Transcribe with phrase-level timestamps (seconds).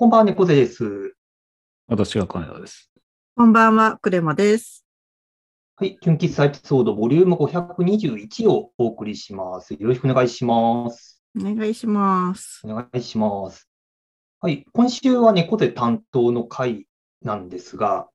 [0.00, 1.16] こんばんは、猫背です。
[1.88, 2.88] 私が金田です。
[3.34, 4.86] こんばんは、クレマです。
[5.74, 9.74] はい、純喫茶エピソードボリューム521をお送りします。
[9.74, 11.20] よろしくお願いします。
[11.36, 12.60] お願いします。
[12.64, 13.68] お願いします。
[14.40, 16.86] はい、今週は猫背担当の回
[17.22, 18.08] なんですが、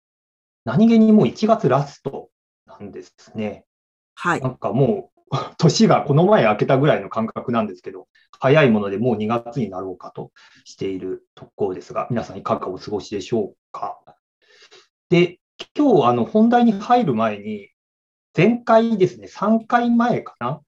[0.64, 2.30] 何気にもう1月ラスト
[2.66, 3.66] なんですね。
[4.16, 4.48] はいな。
[4.48, 5.13] んかもう、
[5.58, 8.08] 年がこの前明けたぐらいの感覚なんですけど、
[8.40, 10.32] 早いものでもう2月になろうかと
[10.64, 14.00] しているところですが、皆さんいかがお過ごしでしょうか？
[15.10, 15.40] で、
[15.76, 17.70] 今日あの本題に入る前に、
[18.36, 20.62] 前回ですね、3回前かな、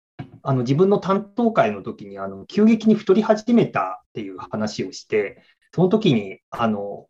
[0.44, 5.41] あの自分の担当会の時にあの急激に太り始めたっていう話をして、
[5.74, 7.08] その時にあの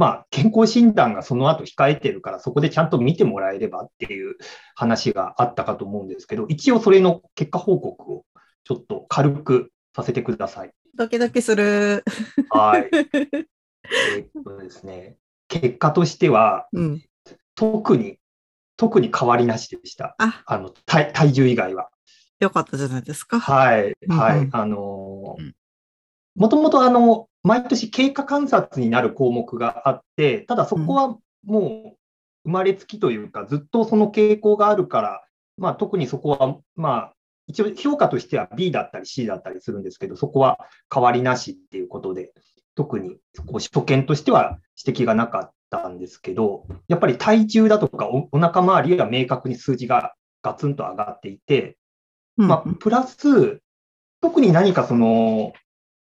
[0.00, 4.36] まあ、健康診断がその後控えてるから、そこでちゃんと見てもらえればっていう
[4.74, 8.24] 話があったかと思うんですけど、一応それの結果報告を
[8.64, 10.70] ちょっと軽くさせてください。
[10.96, 12.02] ドキドキする。
[12.48, 12.88] はい。
[13.92, 17.02] えーっとですね、結果としては、うん。
[17.54, 18.16] 特に、
[18.78, 20.14] 特に変わりなしでした。
[20.16, 21.90] あ、あの、体体重以外は。
[22.38, 23.38] よかったじゃないですか。
[23.38, 24.38] はい、うんはい。
[24.38, 25.52] うんあのうん
[26.36, 31.98] もともとあの、毎年経過観察になる項目があって、ただそこはもう
[32.44, 35.24] 生まれつきというか、ずっとその傾向があるから、
[35.56, 37.12] まあ特にそこは、まあ
[37.46, 40.58] 一応評価としては B だったり C だったりするんですけど、そこは
[40.92, 42.32] 変わりなしっていうことで、
[42.74, 51.76] 特にこう初見としては指摘がなかったんですけど、やっぱり体重だとかおお腹周りは明確に数字がガツンと上がっていて、
[52.36, 52.48] うん。
[52.48, 53.60] まあ、プラス、
[54.20, 55.52] 特に何かその、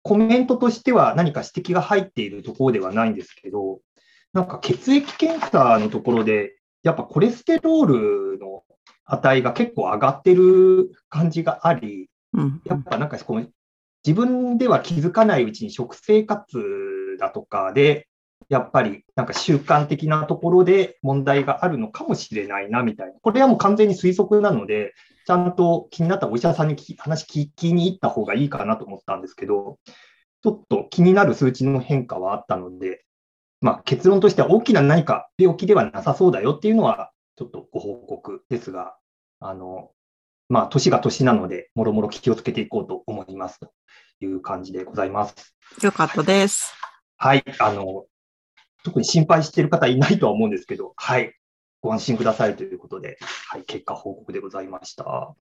[0.08, 3.82] コメントとしては何か指摘が入っているところではないんですけど、
[4.32, 7.86] なんか血液検査のところで、やっぱコレステロー
[8.34, 8.64] ルの
[9.04, 12.62] 値が結構上がってる感じがあり、うん。
[12.64, 13.52] やっぱなんかこう
[14.06, 16.58] 自分では気づかないうちに食生活
[17.20, 18.08] だとかで、
[18.48, 23.14] やっぱりなんか習慣的なところで問題があるのかもしれないなみたいな。
[23.22, 24.94] これはもう完全に推測なので、
[25.26, 29.78] ちゃんと気になったお医者さんに話聞きに行った方がいいかなと思ったんですけど、
[30.44, 33.04] ちょっと気になる数値の変化はあったので、
[33.62, 38.96] まあ、結論としては大きな何か病気ではなさそうだよっていうのは、ちょっとご報告ですが、
[39.40, 39.92] あの、
[40.50, 43.72] まあ、年が年なので、もろもろ気をつけていこうと思いますと
[44.22, 45.56] いう感じでございます。
[45.82, 46.74] よかったです。
[47.18, 47.44] はい。
[47.60, 48.06] あの、
[48.84, 51.34] 特に心配している方いないとは思うんですけど、はい。
[51.82, 53.18] ご安心くださいということで、
[53.50, 53.64] はい。
[53.64, 55.36] 結果報告でございました。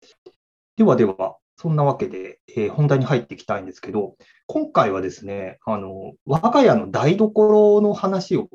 [0.77, 4.15] ではでは、そんなわけで、えー本題に入っていきたいんですけど、
[4.47, 8.49] 今回はですね、あの、我が家の台所の話を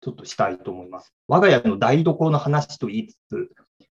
[0.00, 1.12] ちょっとしたいと思います。
[1.28, 3.50] 我が家の台所の話と言いつつ、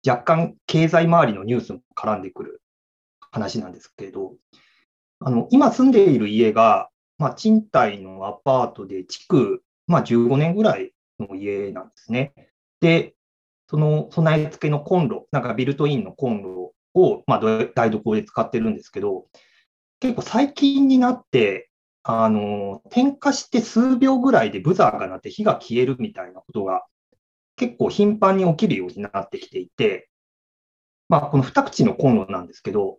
[0.06, 2.62] 若干経済周りのニュースも絡んでくる
[3.30, 4.34] 話なんですけど、
[5.20, 6.88] あの、今住んでいる家が、
[7.18, 12.32] まあ、賃貸のアパートで、築、まあ、15年ぐらいの家なんですね。
[12.80, 13.14] で、
[13.68, 17.40] その備え付けのコンロ、なんかビルトインのコンロを、まあ、
[17.74, 19.26] 台所で使ってるんですけど、
[20.00, 21.70] 結構最近になって、
[22.02, 26.84] あの、点火して数秒ぐらいでブザーが鳴って火が消えるみたいなことが
[27.56, 30.08] 結構頻繁に起きるようになってきていて、
[31.08, 32.98] まあ、この二口のコンロなんですけど、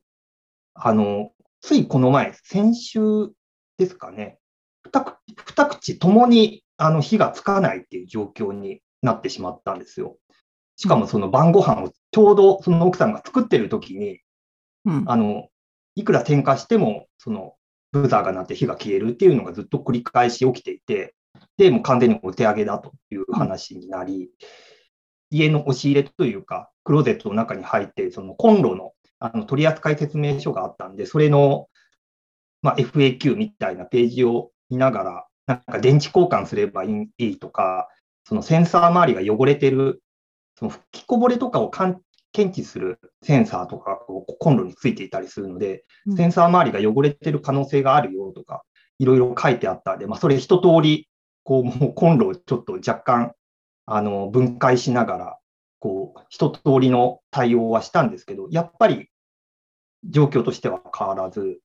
[0.74, 1.31] あの、
[1.62, 3.30] ついこの前、先週
[3.78, 4.38] ですかね、
[4.84, 10.18] 二口二口ともにあの火がつかないっていう状況になってしまったんですよ。
[10.75, 14.19] しかもその晩ご飯をちょうどその奥さんが作ってる時に、
[14.85, 15.03] うん。
[15.07, 15.47] あの、
[15.95, 17.55] いくら点火しても、その
[17.91, 21.16] ブザーが鳴って火が消えるっていうのがずっと繰り返し起きていて、
[21.57, 24.29] で、もう完全にお手上げだという話になり、
[25.29, 31.68] 家の押し入れというか、クローゼットの中に入って、そのコンロのあの取扱説明書があったんで、それの、
[32.63, 37.88] まあ、FAQ みたいなページを見ながら、なんか電池交換すればいいとか、
[38.24, 40.01] そのセンサー周りが汚れてる、
[40.62, 48.63] その吹きこぼれとかをかん検知するセンサーとかがこうコンロについていたりするので、うんセンサー周りが汚れてる可能性があるよとか、
[49.00, 51.10] いろいろ書いてあったんで、まあ、それ一通り、
[51.44, 53.34] こう、もうコンロをちょっと若干、
[53.88, 55.38] あの、分解しながら、
[55.80, 59.10] こう、一通りの対応はしたんですけど、やっぱり
[60.04, 61.60] 状況としては変わらず、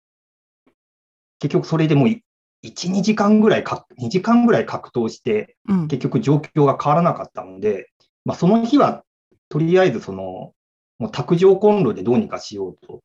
[1.38, 2.22] 結局それでも1、
[2.64, 5.88] 2時間ぐらいか、2時間ぐらい格闘して、うん。
[5.88, 7.90] 結局状況が変わらなかったので、
[8.26, 9.04] まあ、その日は
[9.48, 10.52] とりあえずその、
[10.98, 13.00] もう卓上コンロでどうにかしようと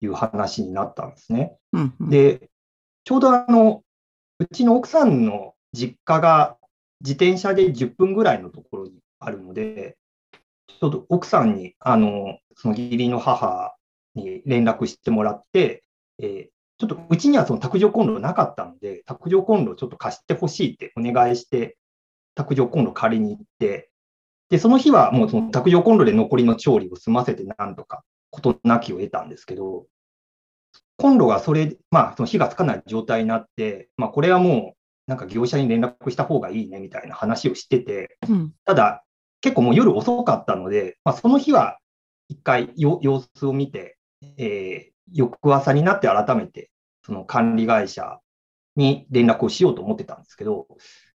[0.00, 1.56] いう話になったんですね。
[1.72, 1.94] うん。
[2.00, 2.50] うん、で、
[3.04, 3.82] ちょうどあの、
[4.38, 6.56] うちの奥さんの実家が
[7.00, 9.98] 自転車で10分ぐらいのところにあるので、
[10.80, 13.76] ちょうど奥さんに、あの、その義理の母
[14.14, 15.84] に連絡してもらって、
[16.18, 21.76] えーちょっとうちにはその卓上コンロなかったので、卓上コンロをちょっと貸してほしいってお願いして、
[22.34, 23.91] 卓上コンロ借りに行って、
[24.52, 29.86] で、その日はもうその卓上コンロで残りの調理を済ませてなんとか事なきを得たんですけど、
[30.98, 38.52] コンロがそれ、まあ、その火がつかない状態になって、まあ、これはもう、なんか業者に連絡した方がいいねみたいな話をしてて、うん。
[38.66, 39.04] ただ、
[39.40, 41.78] 結構もう夜遅かったので、まあ、その日は
[42.28, 43.96] 一回よ様子を見て、
[44.36, 46.70] えー翌朝になって改めて、
[47.04, 48.20] その管理会社
[48.76, 50.68] に連絡をしようと思ってたんですけど、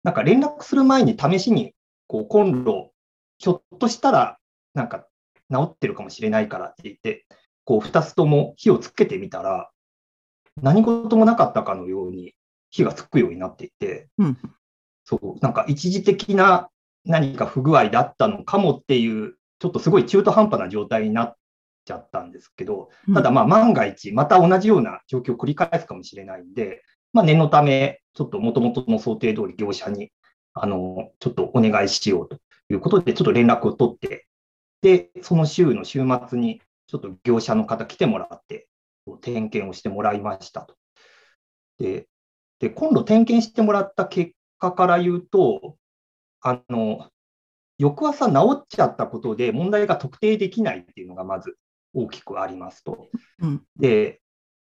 [0.03, 1.73] なんか連絡する前に試しに、
[2.07, 2.91] こう、コンロ、
[3.37, 4.37] ひょっとしたら、
[4.73, 5.07] なんか
[5.51, 7.25] 治ってるかもしれないからって言って、
[7.63, 9.69] こう、二つとも火をつけてみたら、
[10.61, 12.33] 何事もなかったかのように
[12.69, 14.37] 火がつくようになっていて、うん。
[15.03, 16.69] そう、なんか一時的な
[17.05, 21.35] 何か不具合だったのかもっていう、ちょっとすごい中途半端な状態になっ
[21.85, 26.81] ちゃったんですけど、ただまあ万が一、また同じような状況を繰り返すかもしれないんで、
[27.13, 30.11] まあ念のため、ちょっと元々の想定通り業者に、
[30.53, 32.38] あの、ちょっとお願いしようと
[32.75, 34.27] いうことで、ちょっと連絡を取って、
[34.81, 38.68] で、その週の週末に、ちょっと業者の方来てもらって、
[39.22, 40.75] 点検をしてもらいましたと。
[41.80, 42.07] で、
[42.60, 45.77] で、今度点検してもらった結果から言うと、
[46.42, 47.10] あの、
[47.77, 51.57] 翌朝治っちゃったことで問題が特定できないっていうのがまず
[51.94, 53.10] 大きくありますと。
[53.39, 53.63] うん。
[53.77, 54.22] で、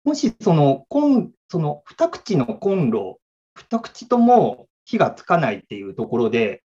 [0.03, 3.19] もしその、コンその二口のコンロ、
[3.53, 6.63] 二口とも火がつかないっていうところで、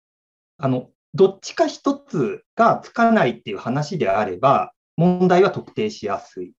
[0.57, 6.51] あの、どっちか一つがつかないっていう話であれば、問題は特定しやすい。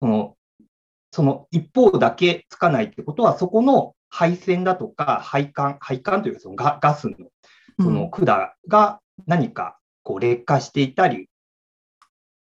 [0.00, 0.36] その、
[1.10, 7.16] その一方だけつかないってことは、そこの配線だとか配管、配管というかそのガガスの
[7.80, 11.28] その管が何かこう劣化していたり、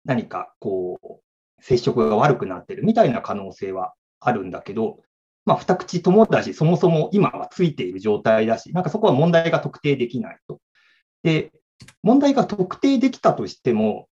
[0.04, 1.20] 何かこう
[1.60, 5.00] 接触が悪くなってるみたいな可能性はあるんだけど、
[5.44, 10.60] まあ、二口ともだし、そもそも今はついている状態だし、なんかそこは問題が特定できないと。
[11.26, 11.50] で、
[12.04, 14.08] 問題が特定できたとしても、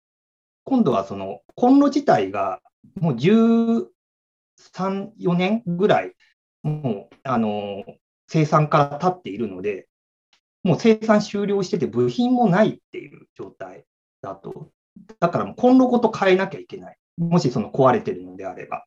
[0.64, 2.60] 今度はそのコンロ自体が
[2.98, 3.86] もう13、
[5.20, 6.14] 4年ぐらい、
[6.62, 7.84] もう、あの、
[8.28, 9.88] 生産から経っているので、
[10.62, 13.84] もう生産終了してて部品もないっていう状態
[14.22, 14.70] だと。
[15.20, 16.96] だからもうコンロごと変えなきゃいけない。
[17.18, 18.78] もしその壊れてるのであれば。
[18.78, 18.80] っ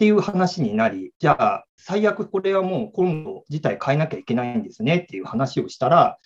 [0.00, 6.18] ていう話になり、じゃあ最悪これはもうコンロ自体変えなきゃいけないんですねっていう話をしたら、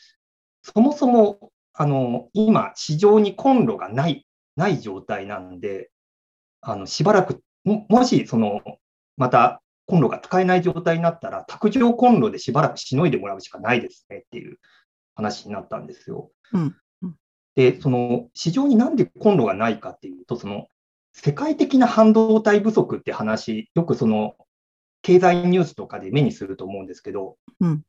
[0.64, 4.26] そもそもあの今市場にコンロがない、
[4.56, 5.90] ない状態なんで、
[6.62, 8.62] あのしばらく、ももしその
[9.16, 14.58] またコンロが使えない状態になったら、卓上コンロでしばらくしのいでもらうしかないですねっていう
[15.14, 16.31] 話になったんですよ。
[16.52, 16.76] うん
[17.56, 20.67] で、その市場になんでコンロがないかっていうと、その
[21.12, 24.34] 世界的な半導体不足って話、よくその
[25.02, 27.82] 経済ニュースとかで目にすると思うんですけど、うん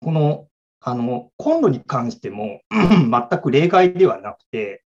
[0.00, 0.48] この
[0.84, 4.84] あのコンロに関しても 全く例外ではなくて、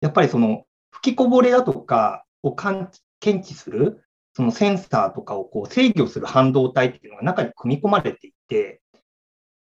[0.00, 8.80] やっぱりその吹きこぼれだとかを感検知するそのセンサーとかをこう制御する半導体っていうのが中に組み込まれていて、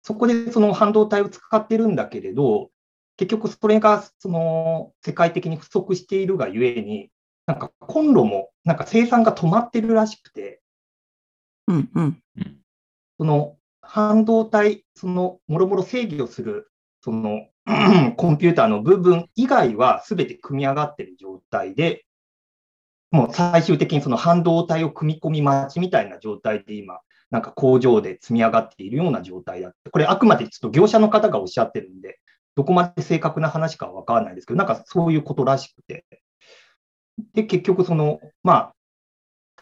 [0.02, 2.70] そこでその半導体を使ってるんだけれど、
[3.16, 7.10] 結局それがその世界的に不足しているがゆえに、
[7.46, 10.60] なんかコンロもなんか生産が止まってるらしくて、
[11.66, 11.90] うん。
[11.94, 12.22] うん。
[13.18, 13.56] その
[13.92, 16.70] 半導体、そのもろもろ制御する
[17.02, 17.48] その
[18.16, 22.04] コンピューターの部分以外は全て組み上がっている状態で、
[23.10, 27.00] もう最終的にその半導体を組み込み待ちみたいな状態で今、
[27.32, 32.20] なんか工場で積み上がっているような状態だって、これあくまでちょっと業者の方がおっしゃってるんで、
[32.54, 36.04] どこまで正確な話かは分からないですけど、なんかそういうことらしくて。
[37.34, 38.74] で、結局その、まあ、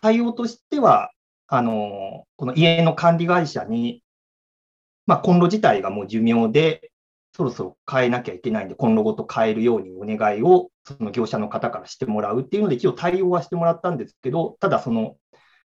[0.03, 1.13] 対応としては、
[1.47, 4.03] あの、この家の管理会社に、
[5.09, 6.93] まあ、コンロ自体がもう寿命で、
[7.35, 15.17] そろそろ変えなきゃいけないんで、コンロごと変えるようにお願いを、その業者の方からしてもらうっていうので、一応対応はしてもらったんですけど、ただその、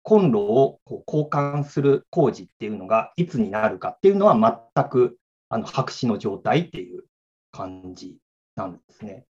[0.04, 4.36] コンロをこう交換する工事っていうのがいつになるかっていうのは
[4.76, 7.04] 全くあの白紙の状態っていう
[7.52, 8.18] 感じ
[8.56, 9.26] なんですね。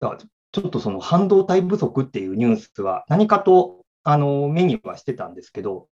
[0.00, 5.88] だからちょっとその半導体不足っていうニュースは何かとあの目にはしてたんですけど、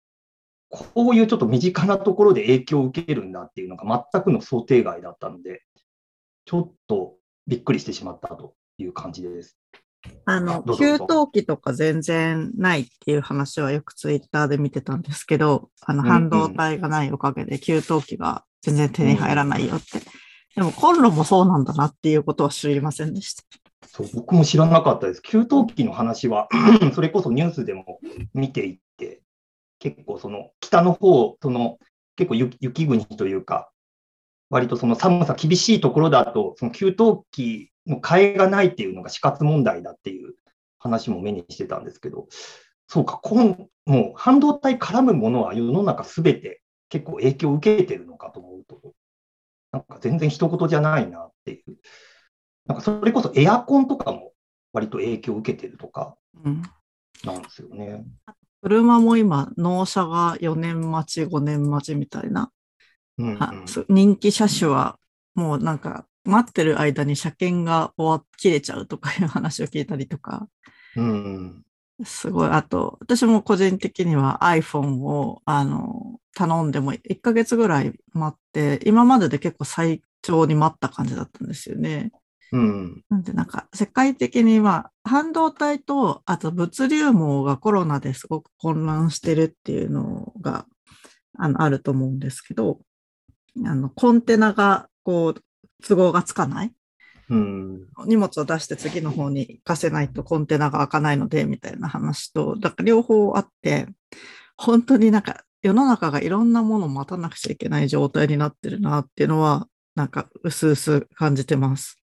[0.70, 5.62] こういうちょっと身近なところで影響を受けるんだっていうのが全くの想定外だったので、
[6.46, 9.58] ちょっとびっくりしてしまったという感じです。
[10.24, 10.98] あの、給湯
[11.32, 20.00] 器とか全然ないっていう話はよくツイッターで見てたんですけど、あの、うん半導体がないおかげで給湯器が全然手に入らないよって。
[20.54, 23.42] でも、コンロもそうなんだなっていうことは知りませんでした。
[23.86, 25.22] そう僕も知らなかったです。
[25.22, 26.48] 給湯器の話は、
[26.94, 27.98] それこそニュースでも
[28.34, 29.22] 見ていて、
[29.80, 31.78] 結構その北の方、その
[32.14, 33.72] 結構雪雪国というか、
[34.50, 36.94] 割とその寒さ厳しいところだと、その給湯
[37.32, 40.34] 器の替えがないっていうのが死活問題だっていう
[40.78, 42.28] 話も目にしてたんですけど、
[42.86, 48.92] そうか、こんもう半導体絡むものは世の中すべて結構影響を受けてるのかと思うと、
[49.72, 51.76] なんか全然一言じゃないなっていう。
[52.66, 54.32] なんかそれこそエアコンとかも
[54.72, 56.62] 割と影響を受けてるとかうん。
[57.24, 58.04] なんですよね。
[58.62, 62.50] 車も今、納車が4年待ち、5年待ちみたいな。
[63.18, 64.98] うんうん人気車種は、
[65.34, 70.48] もうなんか、待ってる間に車検が終わっ切れちゃうとかいう話を聞いたりとか、
[70.96, 71.62] うん
[72.04, 72.48] すごい。
[72.48, 82.10] あと、私も個人的には iPhone を、あの、頼んでも1ヶ月ぐらい待って、今までで結構最長に待った感じだったんですよね。
[82.52, 83.04] うん。
[83.08, 90.66] なんでなんか世界的には半導体とあと物流網がコロナですごく混乱してるっていうのが
[91.38, 92.80] あのあると思うんですけど、
[93.64, 95.42] あのコンテナがこう
[95.86, 96.72] 都合がつかない。
[97.28, 97.86] うん。
[98.06, 103.86] 荷物を出して次の方に行かせないとコンテナが開かないのでみたいな話と、だから両方あって、
[104.56, 111.99] 本当になんか世の中がいろんなものを待たなくちゃいけない状態になってるなっていうのは、なんか薄々感じてます。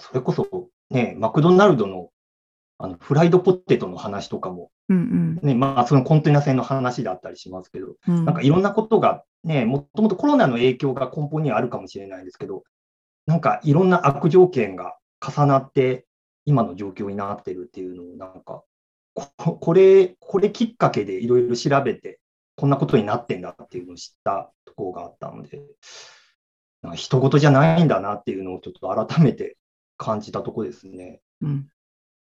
[0.00, 2.10] それこそね、マクドナルドの
[2.80, 8.24] あのフライドポテトの話とかも、うんね、まあそのコンテナ船の話だったりしますけど、うん。
[8.24, 12.62] なんかいろんなことがね、もともとコロナの影響が根本にはあるかもしれないですけど、
[13.26, 16.06] なんかいろんな悪条件が重なって、
[16.44, 18.62] 今の状況になってるっていうのを、なんか、
[19.14, 22.20] ここれ、これきっかけでいろいろ調べて、
[22.56, 25.60] こんなことになってんだっていうのを知ったところがあったので、
[26.82, 29.56] なんか人事じゃないんだなっていうのをちょっと改めて
[29.98, 31.20] 感じたところですね。
[31.42, 31.68] うん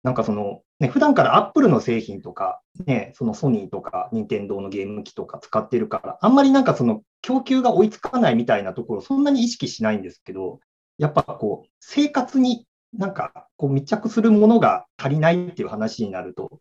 [0.05, 10.59] なんかその、ね、普段からアップルの製品とか、ね、そのソニーとか、任天堂のゲーム機とか使ってるから、あんまりなんかその供給が追いつかないみたいなところ、そんなに意識しないんですけど、
[10.99, 16.59] やっぱこう、生活になんかこう密着するものが足りないっていう話になると、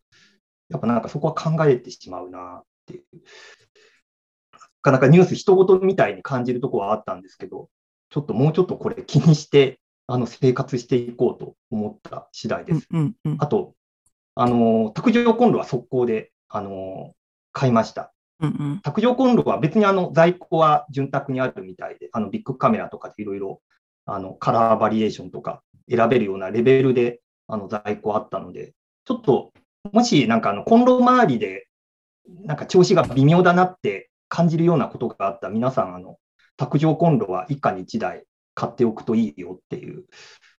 [0.70, 3.04] やっぱなんかそこは考えてしまうなっていう。
[4.52, 7.68] なかなかニュース人事みたいに感じるところはあったんですけど、
[8.08, 12.86] ちょっともうちょっとこれ気にして、あの生活していこうと思った次第です。
[12.90, 13.74] うんうんあと、
[14.34, 17.14] あの、卓上コンロは速攻で、あの、
[17.52, 18.12] 買いました。
[18.40, 23.62] うんうん卓上コンロは別にあの在庫は潤沢にあるみたいで、あのビッグカメラとかでいろいろ
[24.06, 29.52] あのカラーバリエーションとか選べるようなレベルであの在庫あったので、ちょっと
[29.92, 31.68] もしなんかあのコンロ周りで
[32.44, 36.18] なんか調子が微妙だなって感じるようなことがあったら皆さんあの
[36.56, 40.04] 卓上コンロは一家に1台買っておくといいよっていう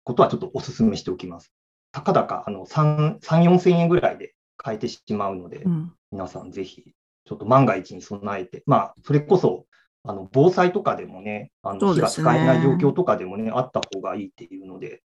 [0.02, 1.52] ことはちょっとお勧めしておきます。
[1.92, 6.84] たかだかあの3、3 4千円ぐらいで買えてしまうので、うん皆さんぜひ、
[7.24, 9.66] ちょっと万が一に備えて、まあ、それこそ、
[10.04, 15.02] あの、防災とかでもね、あの、火が使えない状況とかでもね、あった方がいいっていうので、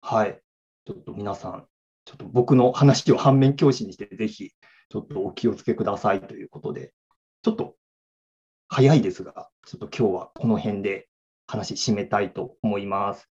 [0.00, 0.40] はい。
[0.86, 1.66] ちょっと皆さん、
[2.04, 4.50] ちょっと僕の話を反面教師にして、ぜひ、
[4.88, 6.92] ちょっとお気をつけくださいということで、
[7.42, 7.76] ちょっと
[8.66, 11.08] 早いですが、ちょっと今日はこの辺で
[11.50, 13.28] 話締めたいと思います。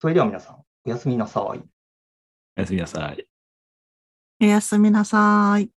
[0.00, 1.60] それでは皆さん、おやすみなさい。
[2.56, 3.28] おやすみなさい。
[4.40, 5.77] おやすみなさい。